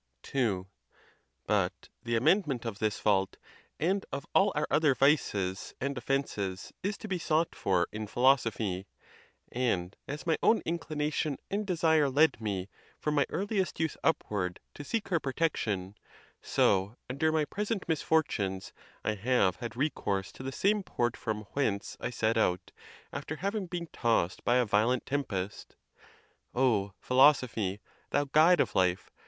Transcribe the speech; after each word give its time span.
II. 0.33 0.63
But 1.45 1.89
the 2.01 2.15
amendment 2.15 2.65
of 2.65 2.79
this 2.79 2.97
fault, 2.97 3.37
and 3.79 4.03
of 4.11 4.25
all 4.33 4.51
our 4.55 4.65
other 4.71 4.95
vices 4.95 5.75
and 5.79 5.95
offences, 5.95 6.73
is 6.81 6.97
to 6.97 7.07
be 7.07 7.19
sought 7.19 7.53
for 7.53 7.87
in 7.91 8.07
philosophy: 8.07 8.87
and 9.51 9.95
as 10.07 10.25
my 10.25 10.39
own 10.41 10.63
inclination 10.65 11.37
and 11.51 11.67
desire 11.67 12.09
led 12.09 12.41
me, 12.41 12.67
from 12.97 13.13
my 13.13 13.27
earliest 13.29 13.79
youth 13.79 13.95
upward, 14.03 14.59
to 14.73 14.83
seek 14.83 15.09
her 15.09 15.19
protection, 15.19 15.93
so, 16.41 16.97
under 17.07 17.31
my 17.31 17.45
pres 17.45 17.69
ent 17.69 17.87
misfortunes, 17.87 18.73
I 19.05 19.13
have 19.13 19.57
had 19.57 19.75
recourse 19.77 20.31
to 20.31 20.41
the 20.41 20.51
same 20.51 20.81
port 20.81 21.15
from 21.15 21.43
whence 21.53 21.95
I 21.99 22.09
set 22.09 22.37
out, 22.39 22.71
after 23.13 23.35
having 23.35 23.67
been 23.67 23.85
tossed 23.93 24.43
by 24.43 24.55
a 24.57 24.65
violent 24.65 25.05
tempest. 25.05 25.75
O 26.55 26.93
Philosophy, 26.99 27.79
thou 28.09 28.23
guide 28.25 28.59
of 28.59 28.73
life! 28.73 29.11